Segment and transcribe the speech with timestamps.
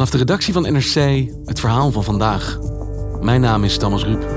[0.00, 2.58] Vanaf de redactie van NRC het verhaal van vandaag.
[3.20, 4.28] Mijn naam is Thomas Ruip.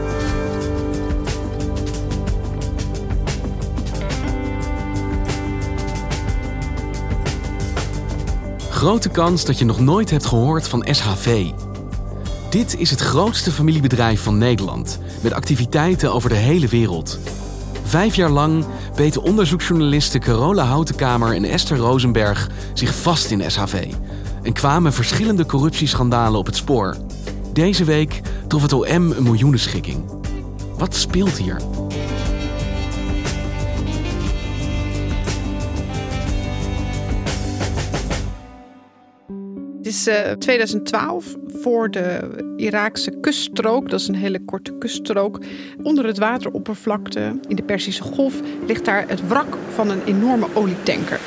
[8.70, 11.50] Grote kans dat je nog nooit hebt gehoord van SHV.
[12.50, 17.20] Dit is het grootste familiebedrijf van Nederland, met activiteiten over de hele wereld.
[17.84, 23.86] Vijf jaar lang beten onderzoeksjournalisten Carola Houtenkamer en Esther Rosenberg zich vast in SHV
[24.44, 26.98] en kwamen verschillende corruptieschandalen op het spoor.
[27.54, 30.04] Deze week trof het OM een miljoenenschikking.
[30.78, 31.56] Wat speelt hier?
[39.78, 43.90] Het is uh, 2012 voor de Iraakse kuststrook.
[43.90, 45.44] Dat is een hele korte kuststrook.
[45.84, 51.20] Onder het wateroppervlakte in de Perzische Golf ligt daar het wrak van een enorme olietanker.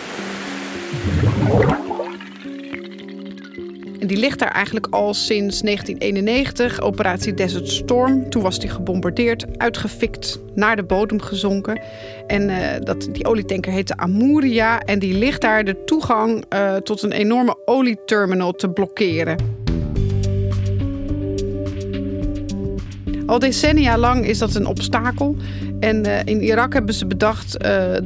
[4.07, 8.31] Die ligt daar eigenlijk al sinds 1991, operatie Desert Storm.
[8.31, 11.81] Toen was die gebombardeerd, uitgefikt, naar de bodem gezonken.
[12.27, 14.81] En uh, dat, die olietanker heette Amuria.
[14.81, 19.37] En die ligt daar de toegang uh, tot een enorme olieterminal te blokkeren.
[23.27, 25.37] Al decennia lang is dat een obstakel.
[25.81, 27.57] En uh, in Irak hebben ze bedacht,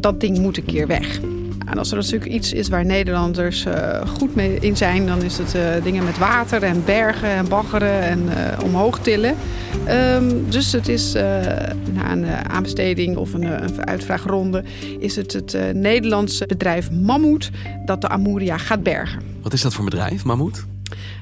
[0.00, 1.20] dat ding moet een keer weg.
[1.70, 5.38] En als er natuurlijk iets is waar Nederlanders uh, goed mee in zijn, dan is
[5.38, 9.34] het uh, dingen met water en bergen en baggeren en uh, omhoog tillen.
[9.88, 11.12] Um, dus het is
[11.92, 14.64] na een aanbesteding of een, een, uitvraagronde,
[14.98, 17.50] is het het Nederlandse bedrijf Mammoet
[17.84, 19.22] dat de Amuria gaat bergen.
[19.42, 20.66] Wat is dat voor bedrijf, Mammoet?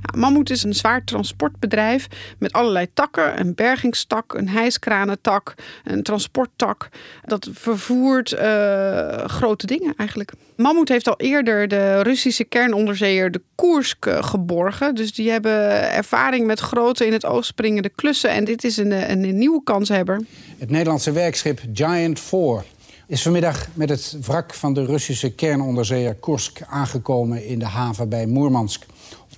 [0.03, 2.06] Ja, Mammoet is een zwaar transportbedrijf
[2.39, 3.41] met allerlei takken.
[3.41, 6.89] Een bergingstak, een hijskranentak, een transporttak.
[7.25, 10.33] Dat vervoert uh, grote dingen eigenlijk.
[10.57, 14.95] Mammoet heeft al eerder de Russische kernonderzeeër de Koersk geborgen.
[14.95, 18.31] Dus die hebben ervaring met grote in het oog springende klussen.
[18.31, 20.21] En dit is een, een, een nieuwe kanshebber.
[20.59, 22.65] Het Nederlandse werkschip Giant 4
[23.07, 28.27] is vanmiddag met het wrak van de Russische kernonderzeeër Kursk aangekomen in de haven bij
[28.27, 28.87] Moermansk.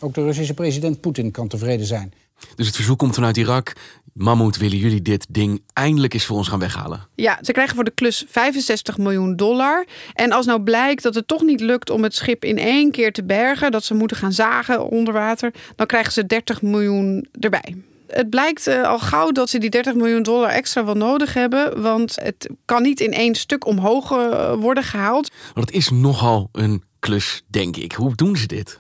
[0.01, 2.13] Ook de Russische president Poetin kan tevreden zijn.
[2.55, 3.73] Dus het verzoek komt vanuit Irak.
[4.13, 7.07] Mammoet, willen jullie dit ding eindelijk eens voor ons gaan weghalen?
[7.15, 9.87] Ja, ze krijgen voor de klus 65 miljoen dollar.
[10.15, 13.13] En als nou blijkt dat het toch niet lukt om het schip in één keer
[13.13, 17.77] te bergen, dat ze moeten gaan zagen onder water, dan krijgen ze 30 miljoen erbij.
[18.07, 21.83] Het blijkt uh, al gauw dat ze die 30 miljoen dollar extra wel nodig hebben.
[21.83, 25.31] Want het kan niet in één stuk omhoog uh, worden gehaald.
[25.55, 27.93] Want het is nogal een klus, denk ik.
[27.93, 28.80] Hoe doen ze dit?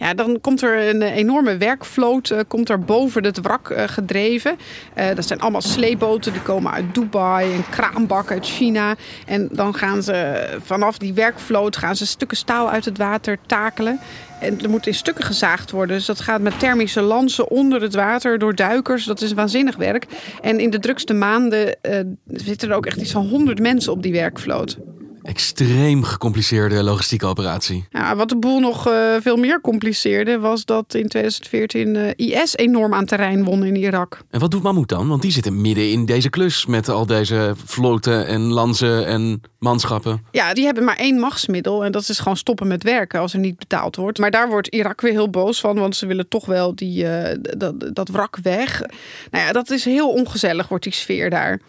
[0.00, 4.56] Ja, dan komt er een enorme werkvloot uh, komt er boven het wrak uh, gedreven.
[4.98, 8.94] Uh, dat zijn allemaal sleepboten, die komen uit Dubai, een kraanbak uit China.
[9.26, 14.00] En dan gaan ze vanaf die werkvloot gaan ze stukken staal uit het water takelen.
[14.40, 15.96] En er moet in stukken gezaagd worden.
[15.96, 19.04] Dus dat gaat met thermische lansen onder het water door duikers.
[19.04, 20.06] Dat is waanzinnig werk.
[20.40, 21.76] En in de drukste maanden
[22.26, 24.78] zitten er ook echt iets van 100 mensen op die werkvloot
[25.30, 27.84] extreem gecompliceerde logistieke operatie.
[27.90, 32.56] Ja, wat de boel nog uh, veel meer compliceerde, was dat in 2014 uh, IS
[32.56, 34.18] enorm aan terrein won in Irak.
[34.30, 35.08] En wat doet Mammoet dan?
[35.08, 40.24] Want die zitten midden in deze klus met al deze vloten en lanzen en manschappen.
[40.30, 43.38] Ja, die hebben maar één machtsmiddel en dat is gewoon stoppen met werken als er
[43.38, 44.18] niet betaald wordt.
[44.18, 47.28] Maar daar wordt Irak weer heel boos van, want ze willen toch wel die, uh,
[47.56, 48.80] dat, dat wrak weg.
[49.30, 51.60] Nou ja, dat is heel ongezellig, wordt die sfeer daar.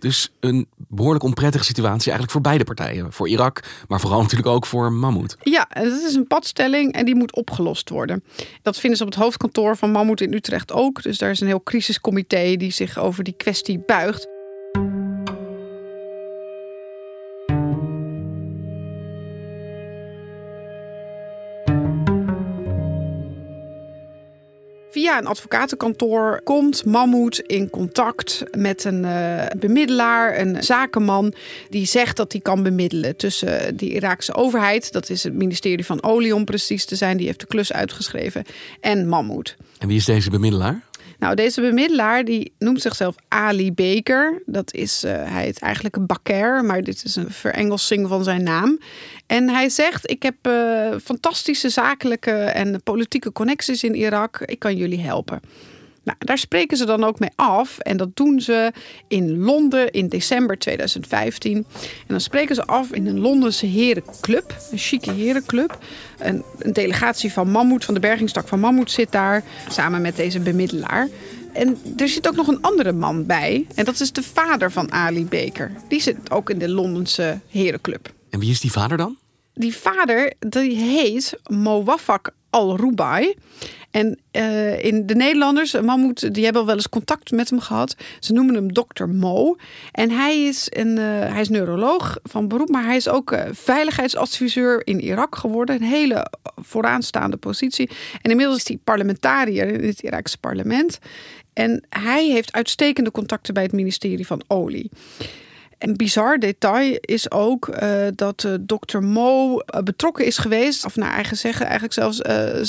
[0.00, 3.12] Dus een behoorlijk onprettige situatie eigenlijk voor beide partijen.
[3.12, 5.36] Voor Irak, maar vooral natuurlijk ook voor Mammoet.
[5.42, 8.24] Ja, dat is een padstelling en die moet opgelost worden.
[8.62, 11.02] Dat vinden ze op het hoofdkantoor van Mammoet in Utrecht ook.
[11.02, 14.28] Dus daar is een heel crisiscomité die zich over die kwestie buigt.
[25.10, 31.34] Via een advocatenkantoor komt Mammoet in contact met een uh, bemiddelaar, een zakenman,
[31.68, 36.02] die zegt dat hij kan bemiddelen tussen de Iraakse overheid, dat is het ministerie van
[36.02, 38.44] Olie om precies te zijn, die heeft de klus uitgeschreven,
[38.80, 39.56] en Mammoet.
[39.78, 40.82] En wie is deze bemiddelaar?
[41.20, 44.42] Nou, deze bemiddelaar die noemt zichzelf Ali Baker.
[44.46, 48.42] Dat is, uh, hij heet eigenlijk een bakker, maar dit is een verengelsing van zijn
[48.42, 48.78] naam.
[49.26, 54.40] En hij zegt: Ik heb uh, fantastische zakelijke en politieke connecties in Irak.
[54.40, 55.40] Ik kan jullie helpen.
[56.04, 57.78] Nou, daar spreken ze dan ook mee af.
[57.78, 58.72] En dat doen ze
[59.08, 61.56] in Londen in december 2015.
[61.56, 61.64] En
[62.06, 64.56] dan spreken ze af in een Londense herenclub.
[64.70, 65.78] Een chique herenclub.
[66.18, 69.44] Een, een delegatie van Mammoet, van de bergingstak van Mammoet zit daar.
[69.68, 71.08] Samen met deze bemiddelaar.
[71.52, 73.66] En er zit ook nog een andere man bij.
[73.74, 75.72] En dat is de vader van Ali Baker.
[75.88, 78.12] Die zit ook in de Londense herenclub.
[78.30, 79.16] En wie is die vader dan?
[79.54, 83.34] Die vader die heet Mowafak al-Rubai.
[83.90, 87.96] En uh, in de Nederlanders, Mammoet, die hebben al wel eens contact met hem gehad.
[88.20, 89.56] Ze noemen hem dokter Mo.
[89.92, 93.42] En hij is, een, uh, hij is neuroloog van beroep, maar hij is ook uh,
[93.52, 95.76] veiligheidsadviseur in Irak geworden.
[95.76, 97.90] Een hele vooraanstaande positie.
[98.22, 100.98] En inmiddels is hij parlementariër in het Irakse parlement.
[101.52, 104.90] En hij heeft uitstekende contacten bij het ministerie van Olie.
[105.80, 110.96] Een bizar detail is ook uh, dat uh, dokter Mo uh, betrokken is geweest, of
[110.96, 112.20] naar eigen zeggen, eigenlijk zelfs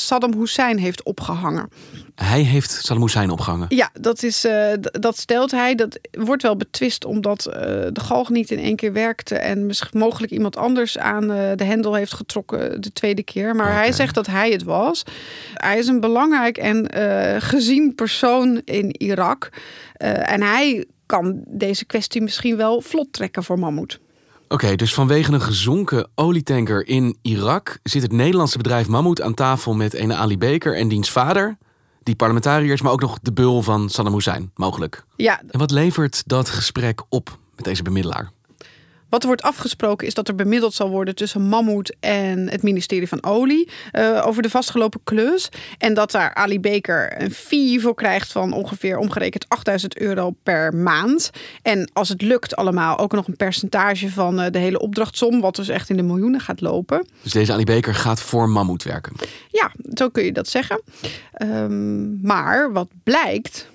[0.06, 1.70] Saddam Hussein heeft opgehangen.
[2.16, 3.66] Hij heeft Saddam Hussein opgehangen?
[3.70, 4.48] Ja, dat, is,
[4.82, 5.76] dat stelt hij.
[5.76, 7.44] Dat wordt wel betwist omdat
[7.94, 11.94] de galg niet in één keer werkte en misschien mogelijk iemand anders aan de hendel
[11.94, 13.56] heeft getrokken de tweede keer.
[13.56, 13.78] Maar okay.
[13.78, 15.04] hij zegt dat hij het was.
[15.54, 16.92] Hij is een belangrijk en
[17.42, 19.50] gezien persoon in Irak.
[19.98, 24.00] en hij kan deze kwestie misschien wel vlot trekken voor Mammoet.
[24.44, 29.34] Oké, okay, dus vanwege een gezonken olietanker in Irak zit het Nederlandse bedrijf Mammoet aan
[29.34, 31.58] tafel met een Ali Baker en diens vader,
[32.04, 35.04] die parlementariërs, maar ook nog de bul van Saddam Hussein, mogelijk.
[35.16, 35.42] Ja.
[35.48, 38.32] En wat levert dat gesprek op met deze bemiddelaar?
[39.12, 43.08] Wat er wordt afgesproken is dat er bemiddeld zal worden tussen Mammoet en het ministerie
[43.08, 45.50] van Olie uh, over de vastgelopen klus.
[45.78, 50.76] En dat daar Ali Baker een fee voor krijgt van ongeveer omgerekend 8000 euro per
[50.76, 51.30] maand.
[51.62, 55.56] En als het lukt allemaal ook nog een percentage van uh, de hele opdrachtsom, wat
[55.56, 57.08] dus echt in de miljoenen gaat lopen.
[57.22, 59.16] Dus deze Ali Baker gaat voor Mammoet werken?
[59.50, 60.82] Ja, zo kun je dat zeggen.
[61.42, 63.71] Um, maar wat blijkt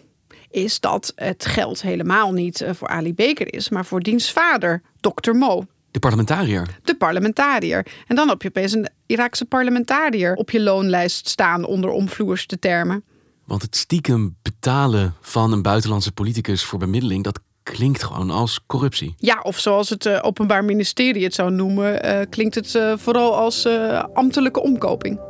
[0.57, 5.33] is dat het geld helemaal niet voor Ali Baker is, maar voor diens vader, Dr.
[5.33, 5.65] Mo.
[5.91, 6.79] De parlementariër?
[6.83, 7.87] De parlementariër.
[8.07, 13.05] En dan heb je opeens een Iraakse parlementariër op je loonlijst staan onder omvloerste termen.
[13.45, 19.15] Want het stiekem betalen van een buitenlandse politicus voor bemiddeling, dat klinkt gewoon als corruptie.
[19.17, 23.37] Ja, of zoals het uh, Openbaar Ministerie het zou noemen, uh, klinkt het uh, vooral
[23.37, 23.69] als
[24.13, 25.21] ambtelijke omkoping.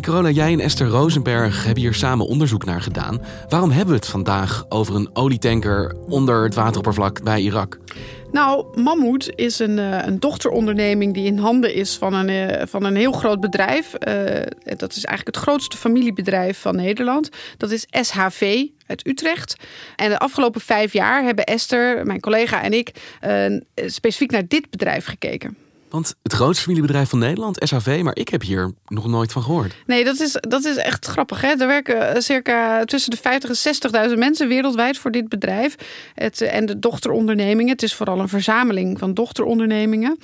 [0.00, 3.20] Corona, jij en Esther Rosenberg hebben hier samen onderzoek naar gedaan.
[3.48, 7.78] Waarom hebben we het vandaag over een olietanker onder het wateroppervlak bij Irak?
[8.30, 13.12] Nou, Mammoet is een, een dochteronderneming die in handen is van een, van een heel
[13.12, 13.92] groot bedrijf.
[14.08, 14.24] Uh,
[14.76, 17.28] dat is eigenlijk het grootste familiebedrijf van Nederland.
[17.56, 19.56] Dat is SHV uit Utrecht.
[19.96, 22.90] En de afgelopen vijf jaar hebben Esther, mijn collega en ik
[23.86, 25.56] specifiek naar dit bedrijf gekeken.
[25.92, 29.74] Want het grootste familiebedrijf van Nederland, SHV, maar ik heb hier nog nooit van gehoord.
[29.86, 31.40] Nee, dat is, dat is echt grappig.
[31.40, 31.48] Hè?
[31.48, 35.76] Er werken circa tussen de 50 en 60.000 mensen wereldwijd voor dit bedrijf.
[36.14, 37.72] Het, en de dochterondernemingen.
[37.72, 40.18] Het is vooral een verzameling van dochterondernemingen.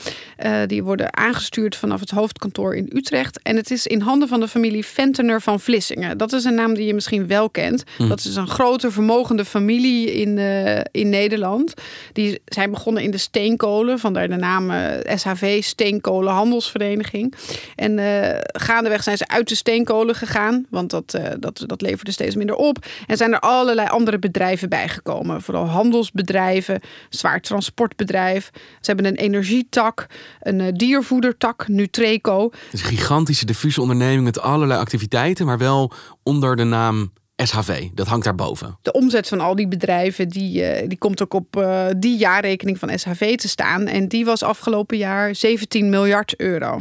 [0.45, 3.43] Uh, die worden aangestuurd vanaf het hoofdkantoor in Utrecht.
[3.43, 6.19] En het is in handen van de familie Ventener van Vlissingen.
[6.19, 7.85] Dat is een naam die je misschien wel kent.
[7.97, 8.09] Hm.
[8.09, 11.75] Dat is een grote, vermogende familie in, uh, in Nederland.
[12.13, 17.35] Die zijn begonnen in de steenkolen, vandaar de naam uh, SHV Steenkolenhandelsvereniging.
[17.75, 22.11] En uh, gaandeweg zijn ze uit de steenkolen gegaan, want dat, uh, dat, dat leverde
[22.13, 22.87] steeds minder op.
[23.07, 25.43] En zijn er allerlei andere bedrijven bijgekomen.
[25.43, 28.51] Vooral handelsbedrijven, zwaar transportbedrijf.
[28.55, 30.07] Ze hebben een energietak,
[30.41, 32.45] een uh, diervoedertak, Nutreco.
[32.45, 37.13] Het is een gigantische diffuse onderneming met allerlei activiteiten, maar wel onder de naam
[37.45, 38.79] SHV, dat hangt daarboven.
[38.83, 42.79] De omzet van al die bedrijven, die, uh, die komt ook op uh, die jaarrekening
[42.79, 43.87] van SHV te staan.
[43.87, 46.81] En die was afgelopen jaar 17 miljard euro.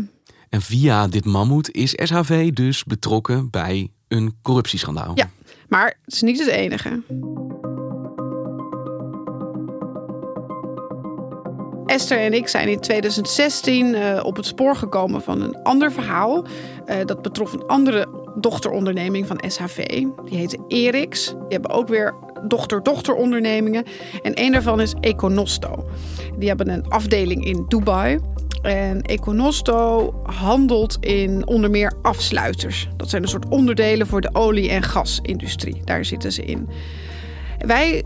[0.49, 5.11] En via dit mammoet is SHV dus betrokken bij een corruptieschandaal.
[5.15, 5.29] Ja,
[5.67, 7.01] maar het is niet het enige.
[11.85, 16.45] Esther en ik zijn in 2016 uh, op het spoor gekomen van een ander verhaal.
[16.85, 19.87] Uh, dat betrof een andere dochteronderneming van SHV.
[20.25, 21.25] Die heette Erix.
[21.25, 22.15] Die hebben ook weer
[22.47, 23.83] dochter-dochterondernemingen.
[24.21, 25.89] En een daarvan is Econosto.
[26.37, 28.19] Die hebben een afdeling in Dubai.
[28.61, 32.89] En Econosto handelt in onder meer afsluiters.
[32.97, 35.81] Dat zijn een soort onderdelen voor de olie- en gasindustrie.
[35.83, 36.69] Daar zitten ze in.
[37.57, 38.03] Wij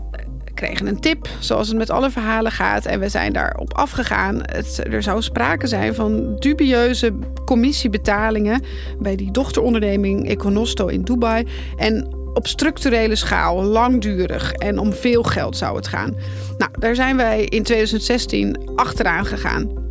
[0.66, 2.86] kregen een tip, zoals het met alle verhalen gaat.
[2.86, 4.38] En we zijn daarop afgegaan.
[4.42, 7.12] Het, er zou sprake zijn van dubieuze
[7.44, 8.62] commissiebetalingen
[8.98, 11.46] bij die dochteronderneming Econosto in Dubai.
[11.76, 16.16] En op structurele schaal, langdurig en om veel geld zou het gaan.
[16.58, 19.81] Nou, daar zijn wij in 2016 achteraan gegaan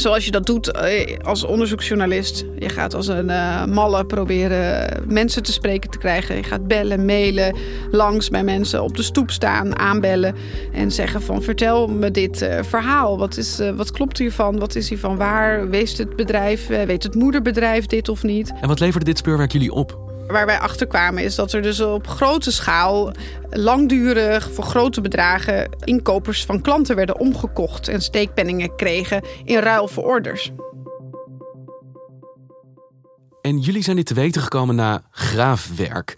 [0.00, 2.44] zoals je dat doet eh, als onderzoeksjournalist.
[2.58, 6.36] Je gaat als een uh, malle proberen mensen te spreken te krijgen.
[6.36, 7.56] Je gaat bellen, mailen,
[7.90, 10.34] langs bij mensen op de stoep staan, aanbellen
[10.72, 13.18] en zeggen van vertel me dit uh, verhaal.
[13.18, 14.58] Wat, is, wat klopt hiervan?
[14.58, 15.68] Wat is hiervan waar?
[15.68, 18.52] Wees het bedrijf, weet het moederbedrijf dit of niet?
[18.60, 20.09] En wat leverde dit speurwerk jullie op?
[20.30, 23.12] Waar wij achter kwamen is dat er dus op grote schaal
[23.50, 30.04] langdurig voor grote bedragen inkopers van klanten werden omgekocht en steekpenningen kregen in ruil voor
[30.04, 30.52] orders.
[33.42, 36.16] En jullie zijn dit te weten gekomen na graafwerk.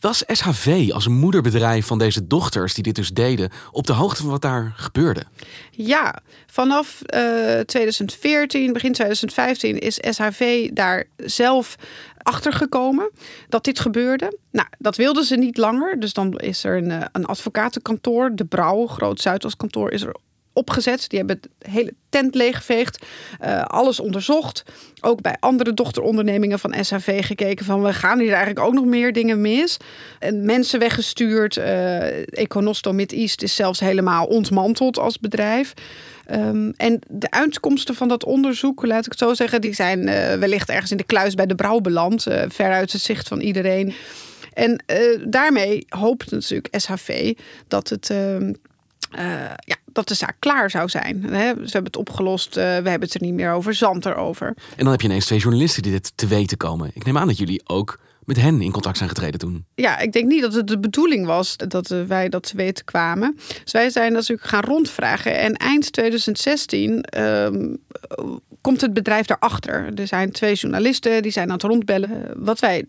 [0.00, 4.30] Was SHV als moederbedrijf van deze dochters die dit dus deden op de hoogte van
[4.30, 5.24] wat daar gebeurde?
[5.70, 11.76] Ja, vanaf uh, eh, 2014, begin 2015 is SHV daar zelf
[12.22, 13.10] achtergekomen
[13.48, 14.38] dat dit gebeurde.
[14.50, 16.00] Nou, dat wilden ze niet langer.
[16.00, 20.16] Dus dan is er een, eh, een advocatenkantoor, De Brouw, Groot Zuidas kantoor, is er
[20.52, 21.08] opgezet.
[21.08, 23.06] Die hebben het hele tent leeggeveegd.
[23.44, 24.64] Uh, alles onderzocht.
[25.00, 27.82] Ook bij andere dochterondernemingen van SHV gekeken van...
[27.82, 29.76] we gaan hier eigenlijk ook nog meer dingen mis.
[30.18, 31.56] En mensen weggestuurd.
[31.56, 35.74] Uh, Econosto Mid-East is zelfs helemaal ontmanteld als bedrijf.
[36.30, 39.60] Um, en de uitkomsten van dat onderzoek, laat ik het zo zeggen...
[39.60, 42.22] die zijn uh, wellicht ergens in de kluis bij de brouw beland.
[42.48, 43.94] ver uit het zicht van iedereen.
[44.52, 44.84] En
[45.24, 47.34] daarmee hoopt natuurlijk SHV
[47.68, 48.10] dat het...
[49.10, 51.20] Ehm, ja, dat de zaak klaar zou zijn.
[51.28, 54.46] We hebben het opgelost, uh, we hebben het er niet meer over, zand erover.
[54.46, 56.90] En dan heb je ineens twee journalisten die dit te weten komen.
[56.94, 59.64] Ik neem aan dat jullie ook met hen in contact zijn getreden toen.
[59.74, 63.38] Ja, ik denk niet dat het de bedoeling was dat wij dat te weten kwamen.
[63.62, 65.38] Dus wij zijn natuurlijk gaan rondvragen.
[65.38, 67.74] En eind 2016 ehm,
[68.60, 69.90] komt het bedrijf daarachter.
[69.94, 72.32] Er zijn twee journalisten die zijn aan het rondbellen.
[72.36, 72.84] Wat wij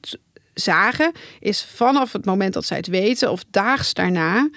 [0.54, 4.50] zagen, is vanaf het moment dat zij het weten, of daags daarna,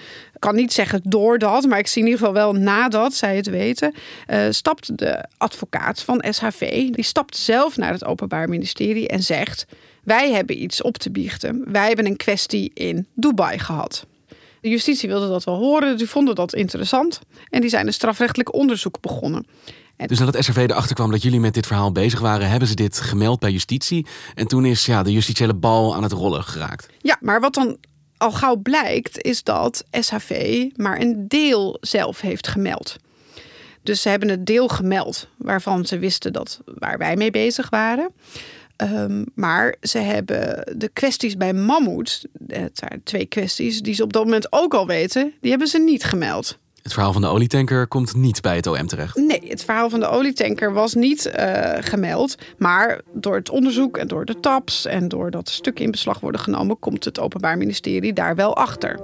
[0.44, 3.94] kan niet zeggen doordat, maar ik zie in ieder geval wel nadat zij het weten,
[4.26, 9.66] uh, stapt de advocaat van SHV, die stapt zelf naar het Openbaar Ministerie en zegt:
[10.02, 11.64] Wij hebben iets op te biechten.
[11.72, 14.06] Wij hebben een kwestie in Dubai gehad.
[14.60, 17.20] De justitie wilde dat wel horen, die vonden dat interessant
[17.50, 19.46] en die zijn een strafrechtelijk onderzoek begonnen.
[19.96, 23.00] Dus nadat SRV erachter kwam dat jullie met dit verhaal bezig waren, hebben ze dit
[23.00, 24.06] gemeld bij justitie.
[24.34, 26.88] En toen is ja, de justitiële bal aan het rollen geraakt.
[26.98, 27.76] Ja, maar wat dan
[28.25, 32.97] al gauw blijkt, is dat SHV maar een deel zelf heeft gemeld.
[33.83, 38.11] Dus ze hebben het deel gemeld waarvan ze wisten dat waar wij mee bezig waren.
[38.76, 44.12] Um, maar ze hebben de kwesties bij Mammoet, het zijn twee kwesties die ze op
[44.12, 46.59] dat moment ook al weten, die hebben ze niet gemeld.
[46.85, 49.17] Het verhaal van de olietanker komt niet bij het OM terecht.
[49.17, 52.35] Nee, het verhaal van de olietanker was niet uh, gemeld.
[52.59, 56.79] Maar door het onderzoek en door de taps en doordat stukken in beslag worden genomen,
[56.79, 58.99] komt het Openbaar Ministerie daar wel achter.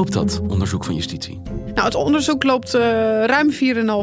[0.00, 1.40] Loopt dat onderzoek van justitie?
[1.74, 2.80] Nou, het onderzoek loopt uh,
[3.24, 3.50] ruim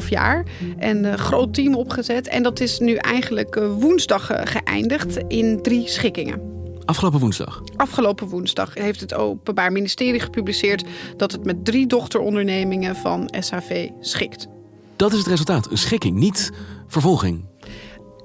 [0.03, 0.45] 4,5 jaar
[0.77, 2.27] en een groot team opgezet.
[2.27, 6.41] En dat is nu eigenlijk uh, woensdag geëindigd in drie schikkingen.
[6.85, 7.61] Afgelopen woensdag?
[7.75, 10.83] Afgelopen woensdag heeft het Openbaar Ministerie gepubliceerd
[11.17, 14.47] dat het met drie dochterondernemingen van SHV schikt.
[14.95, 16.51] Dat is het resultaat, een schikking, niet
[16.87, 17.45] vervolging.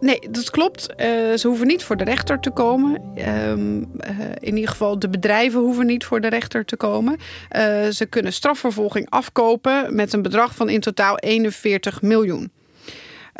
[0.02, 0.88] Nee, dat klopt.
[0.90, 0.96] Uh,
[1.34, 3.18] ze hoeven niet voor de rechter te komen.
[3.28, 7.12] Um, uh, in ieder geval, de bedrijven hoeven niet voor de rechter te komen.
[7.12, 12.52] Uh, ze kunnen strafvervolging afkopen met een bedrag van in totaal 41 miljoen.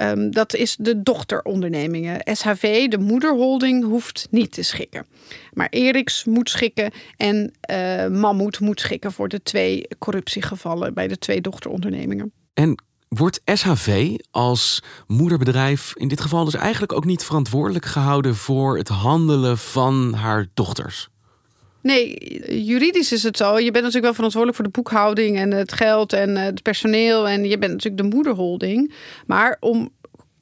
[0.01, 2.21] Um, dat is de dochterondernemingen.
[2.37, 5.07] SHV, de moederholding, hoeft niet te schikken.
[5.53, 7.53] Maar Eriks moet schikken en
[8.11, 12.33] Mammoet moet schikken voor de twee corruptiegevallen bij de twee dochterondernemingen.
[12.55, 12.83] En
[13.15, 18.89] Wordt SHV als moederbedrijf in dit geval dus eigenlijk ook niet verantwoordelijk gehouden voor het
[18.89, 21.09] handelen van haar dochters?
[21.83, 22.15] Nee,
[22.65, 23.59] juridisch is het zo.
[23.59, 27.29] Je bent natuurlijk wel verantwoordelijk voor de boekhouding en het geld en het personeel.
[27.29, 28.95] En je bent natuurlijk de moederholding.
[29.27, 29.91] Maar om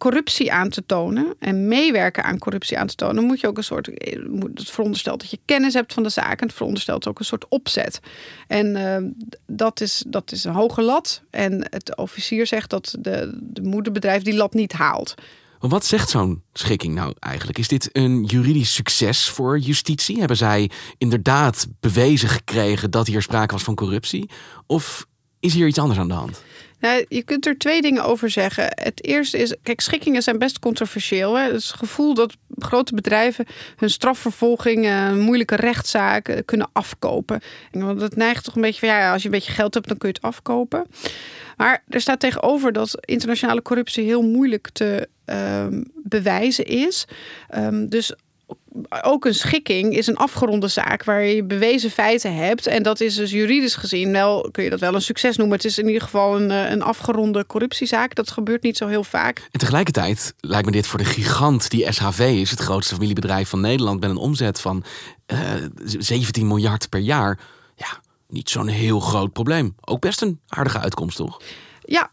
[0.01, 3.65] corruptie aan te tonen en meewerken aan corruptie aan te tonen, moet je ook een
[3.65, 3.87] soort.
[3.87, 7.49] Het veronderstelt dat je kennis hebt van de zaak en het veronderstelt ook een soort
[7.49, 8.01] opzet.
[8.47, 9.11] En uh,
[9.47, 11.23] dat, is, dat is een hoge lat.
[11.31, 15.15] En het officier zegt dat de, de moederbedrijf die lat niet haalt.
[15.59, 17.59] Wat zegt zo'n schikking nou eigenlijk?
[17.59, 20.19] Is dit een juridisch succes voor justitie?
[20.19, 24.31] Hebben zij inderdaad bewezen gekregen dat hier sprake was van corruptie?
[24.67, 25.07] Of
[25.41, 26.43] is hier iets anders aan de hand?
[26.81, 28.65] Nou, je kunt er twee dingen over zeggen.
[28.75, 31.39] Het eerste is, kijk, schikkingen zijn best controversieel.
[31.39, 31.53] Hè?
[31.53, 33.47] Het, gevoel dat grote bedrijven
[33.77, 37.41] hun strafvervolging, een moeilijke rechtszaak kunnen afkopen.
[37.71, 39.97] Want het neigt toch een beetje van, ja, als je een beetje geld hebt, dan
[39.97, 40.87] kun je het afkopen.
[41.57, 47.07] Maar er staat tegenover dat internationale corruptie heel moeilijk te um, bewijzen is.
[47.57, 48.15] Um, dus
[49.03, 52.67] ook een schikking is een afgeronde zaak waar je bewezen feiten hebt.
[52.67, 55.57] En dat is dus juridisch gezien wel, kun je dat wel een succes noemen.
[55.57, 58.15] Het is in ieder geval een, eh, een afgeronde corruptiezaak.
[58.15, 59.49] Dat gebeurt niet zo heel vaak.
[59.51, 63.61] En tegelijkertijd lijkt me dit voor de gigant die SHV is, het grootste familiebedrijf van
[63.61, 64.85] Nederland, met een omzet van
[65.27, 67.39] uh, eh, 17 miljard per jaar.
[67.77, 69.75] Ja, niet zo'n heel groot probleem.
[69.81, 71.41] Ook best een aardige uitkomst, toch?
[71.81, 72.11] Ja,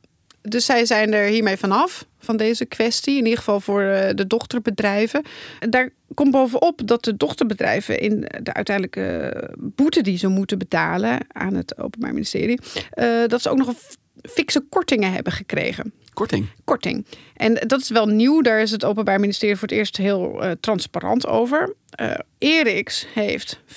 [0.50, 3.18] dus zij zijn er hiermee vanaf, van deze kwestie.
[3.18, 5.22] In ieder geval voor eh, de dochterbedrijven.
[5.70, 11.54] Daar komt bovenop dat de dochterbedrijven in de uiteindelijke boete die ze moeten betalen aan
[11.54, 12.60] het Openbaar Ministerie,
[12.96, 13.78] uh, dat ze ook nog een
[14.22, 15.94] fikse kortingen hebben gekregen.
[16.14, 16.48] Korting?
[16.64, 17.06] Korting.
[17.36, 18.42] En dat is wel nieuw.
[18.42, 21.76] Daar is het Openbaar Ministerie voor het eerst heel uh, transparant over.
[22.02, 23.70] Uh, Eriks heeft 25%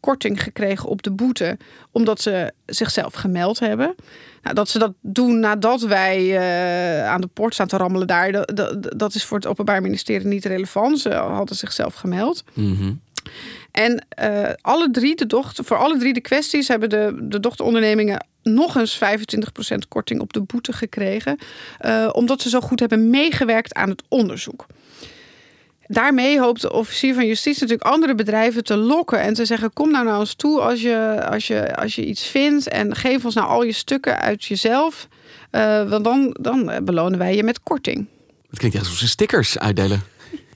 [0.00, 1.56] korting gekregen op de boete,
[1.92, 3.94] omdat ze zichzelf gemeld hebben.
[4.48, 8.32] Nou, dat ze dat doen nadat wij uh, aan de poort staan te rammelen daar,
[8.32, 10.98] dat, dat, dat, is voor het Openbaar Ministerie niet relevant.
[10.98, 12.44] Ze hadden zichzelf gemeld.
[12.54, 13.00] Mm
[13.70, 18.26] En uh, alle drie de dochter, voor alle drie de kwesties hebben de, de dochterondernemingen
[18.42, 19.00] nog eens
[19.74, 21.38] 25% korting op de boete gekregen.
[21.86, 24.66] Uh, omdat ze zo goed hebben meegewerkt aan het onderzoek.
[25.88, 29.90] Daarmee hoopt de officier van justitie natuurlijk andere bedrijven te lokken en te zeggen: kom
[29.90, 33.34] nou naar ons toe als je, als je, als je iets vindt en geef ons
[33.34, 35.08] nou al je stukken uit jezelf.
[35.52, 38.06] Uh, want dan, dan belonen wij je met korting.
[38.50, 40.02] Het klinkt echt alsof ze stickers uitdelen.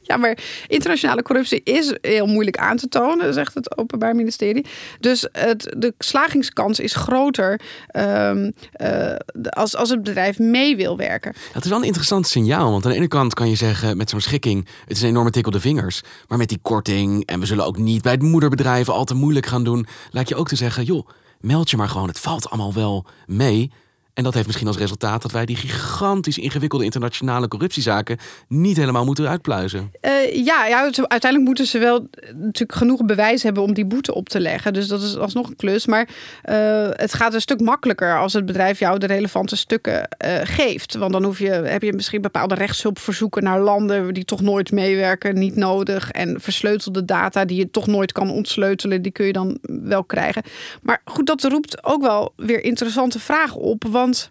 [0.02, 4.66] Ja, maar internationale corruptie is heel moeilijk aan te tonen, zegt het Openbaar Ministerie.
[5.00, 7.60] Dus het, de slagingskans is groter
[7.96, 9.14] um, uh,
[9.48, 11.34] als, als het bedrijf mee wil werken.
[11.52, 12.70] Dat is wel een interessant signaal.
[12.70, 15.30] Want aan de ene kant kan je zeggen met zo'n schikking: het is een enorme
[15.30, 16.02] tik op de vingers.
[16.28, 19.46] Maar met die korting en we zullen ook niet bij het moederbedrijf al te moeilijk
[19.46, 21.08] gaan doen, laat je ook te zeggen: joh,
[21.40, 22.08] meld je maar gewoon.
[22.08, 23.70] Het valt allemaal wel mee.
[24.14, 29.04] En dat heeft misschien als resultaat dat wij die gigantisch ingewikkelde internationale corruptiezaken niet helemaal
[29.04, 29.92] moeten uitpluizen.
[30.02, 34.28] Uh, ja, ja, uiteindelijk moeten ze wel natuurlijk genoeg bewijs hebben om die boete op
[34.28, 34.72] te leggen.
[34.72, 35.86] Dus dat is alsnog een klus.
[35.86, 36.08] Maar
[36.44, 40.08] uh, het gaat een stuk makkelijker als het bedrijf jou de relevante stukken
[40.42, 40.94] geeft.
[40.94, 45.38] Want dan hoef je, heb je misschien bepaalde rechtshulpverzoeken naar landen die toch nooit meewerken,
[45.38, 46.10] niet nodig.
[46.10, 50.42] En versleutelde data die je toch nooit kan ontsleutelen, die kun je dan wel krijgen.
[50.82, 53.84] Maar goed, dat roept ook wel weer interessante vragen op.
[54.02, 54.28] Want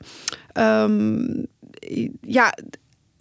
[0.54, 1.48] um,
[2.22, 2.54] ja,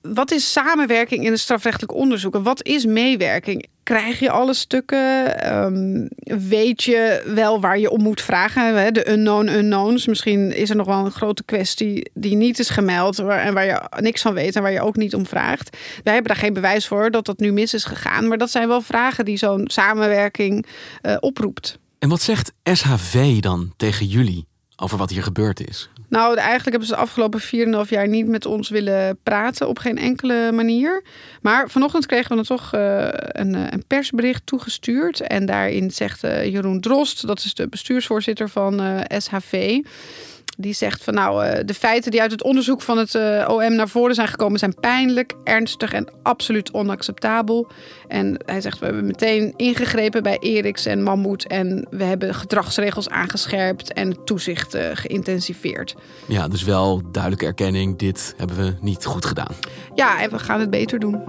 [0.03, 2.35] wat is samenwerking in het strafrechtelijk onderzoek?
[2.35, 3.67] En wat is meewerking?
[3.83, 5.47] Krijg je alle stukken?
[5.55, 6.09] Um,
[6.49, 8.95] weet je wel waar je om moet vragen?
[8.95, 10.07] De unknown unknowns.
[10.07, 13.83] Misschien is er nog wel een grote kwestie die niet is gemeld en waar je
[14.01, 15.77] niks van weet en waar je ook niet om vraagt.
[16.05, 18.29] Wij hebben daar geen bewijs voor dat dat nu mis is gegaan.
[18.29, 20.67] Maar dat zijn wel vragen die zo'n samenwerking
[21.03, 21.79] uh, oproept.
[21.99, 25.91] En wat zegt SHV dan tegen jullie over wat hier gebeurd is?
[26.11, 27.41] Nou, eigenlijk hebben ze de afgelopen
[27.85, 31.03] 4,5 jaar niet met ons willen praten op geen enkele manier.
[31.43, 35.21] Maar vanochtend kregen we dan toch uh, een, een, persbericht toegestuurd.
[35.21, 39.81] En daarin zegt uh, Jeroen Drost, dat is de bestuursvoorzitter van SHV
[40.61, 43.75] die zegt van nou, uh, de feiten die uit het onderzoek van het uh, OM
[43.75, 47.71] naar voren zijn gekomen zijn pijnlijk, ernstig en absoluut onacceptabel.
[48.09, 53.09] En hij zegt we hebben meteen ingegrepen bij Eriks en Mammoet en we hebben gedragsregels
[53.09, 55.95] aangescherpt en toezicht uh, geïntensiveerd.
[56.27, 59.55] Ja, dus wel duidelijke erkenning, dit hebben we niet goed gedaan.
[59.95, 61.23] Ja, en we gaan het beter doen.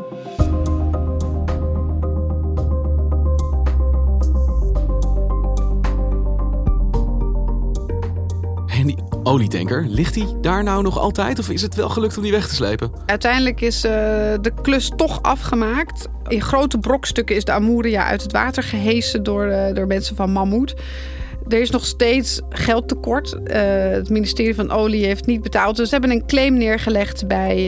[8.82, 11.40] En die olietanker, ligt die daar nou nog altijd?
[11.40, 12.92] Of is het wel gelukt om die weg te slepen?
[13.06, 13.92] Uiteindelijk is uh,
[14.42, 16.08] de klus toch afgemaakt.
[16.28, 20.32] In grote brokstukken is de Amuria uit het water gehesen door, uh, door mensen van
[20.32, 20.76] Mammoet.
[21.48, 23.34] Er is nog steeds geldtekort.
[23.34, 23.54] Uh,
[23.92, 25.76] het ministerie van Olie heeft niet betaald.
[25.76, 27.64] Dus ze hebben een claim neergelegd bij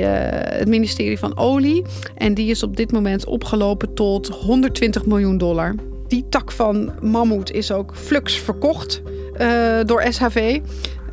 [0.58, 1.86] het ministerie van Olie.
[2.16, 5.76] En die is op dit moment opgelopen tot 120 miljoen dollar.
[6.08, 9.02] Die tak van Mammoet is ook flux verkocht
[9.86, 10.60] door SHV.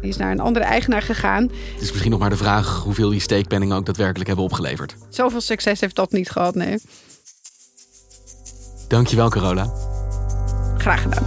[0.00, 1.42] Die is naar een andere eigenaar gegaan.
[1.42, 4.96] Het is misschien nog maar de vraag hoeveel die steekpenningen ook daadwerkelijk hebben opgeleverd.
[5.08, 6.78] Zoveel succes heeft dat niet gehad, nee.
[8.88, 9.72] Dankjewel, Carola.
[10.78, 11.24] Graag gedaan.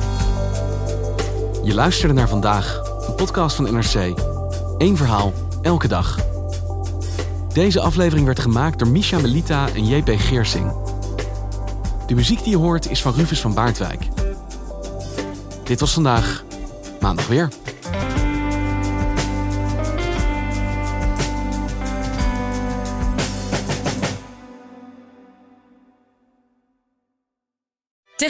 [1.64, 4.14] Je luisterde naar vandaag, een podcast van NRC.
[4.78, 6.20] Eén verhaal, elke dag.
[7.54, 10.72] Deze aflevering werd gemaakt door Misha Melita en JP Geersing.
[12.08, 14.08] De muziek die je hoort is van Rufus van Baardwijk.
[15.64, 16.44] Dit was vandaag,
[17.00, 17.50] maandag weer.